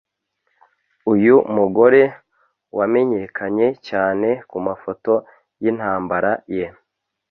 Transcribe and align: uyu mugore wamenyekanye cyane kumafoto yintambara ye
uyu 1.13 1.35
mugore 1.55 2.01
wamenyekanye 2.77 3.67
cyane 3.87 4.29
kumafoto 4.49 5.13
yintambara 5.61 6.31
ye 6.57 6.65